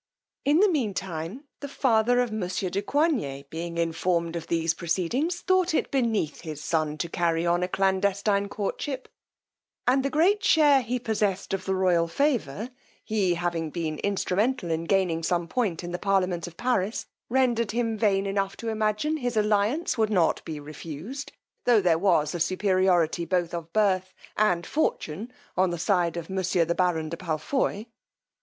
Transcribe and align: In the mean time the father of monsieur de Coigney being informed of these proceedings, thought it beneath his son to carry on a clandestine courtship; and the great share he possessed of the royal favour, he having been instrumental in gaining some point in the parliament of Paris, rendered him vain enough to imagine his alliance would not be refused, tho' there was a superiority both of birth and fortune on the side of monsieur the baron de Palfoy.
In 0.45 0.61
the 0.61 0.67
mean 0.67 0.95
time 0.95 1.43
the 1.59 1.67
father 1.67 2.21
of 2.21 2.31
monsieur 2.31 2.71
de 2.71 2.81
Coigney 2.81 3.47
being 3.51 3.77
informed 3.77 4.35
of 4.35 4.47
these 4.47 4.73
proceedings, 4.73 5.41
thought 5.41 5.75
it 5.75 5.91
beneath 5.91 6.41
his 6.41 6.63
son 6.63 6.97
to 6.97 7.07
carry 7.07 7.45
on 7.45 7.61
a 7.61 7.67
clandestine 7.67 8.49
courtship; 8.49 9.07
and 9.85 10.01
the 10.01 10.09
great 10.09 10.43
share 10.43 10.81
he 10.81 10.97
possessed 10.97 11.53
of 11.53 11.65
the 11.65 11.75
royal 11.75 12.07
favour, 12.07 12.71
he 13.05 13.35
having 13.35 13.69
been 13.69 13.99
instrumental 13.99 14.71
in 14.71 14.85
gaining 14.85 15.21
some 15.21 15.47
point 15.47 15.83
in 15.83 15.91
the 15.91 15.99
parliament 15.99 16.47
of 16.47 16.57
Paris, 16.57 17.05
rendered 17.29 17.69
him 17.69 17.95
vain 17.95 18.25
enough 18.25 18.57
to 18.57 18.69
imagine 18.69 19.17
his 19.17 19.37
alliance 19.37 19.99
would 19.99 20.09
not 20.09 20.43
be 20.43 20.59
refused, 20.59 21.31
tho' 21.65 21.79
there 21.79 21.99
was 21.99 22.33
a 22.33 22.39
superiority 22.39 23.23
both 23.23 23.53
of 23.53 23.71
birth 23.71 24.15
and 24.35 24.65
fortune 24.65 25.31
on 25.55 25.69
the 25.69 25.77
side 25.77 26.17
of 26.17 26.27
monsieur 26.27 26.65
the 26.65 26.73
baron 26.73 27.09
de 27.09 27.17
Palfoy. 27.17 27.85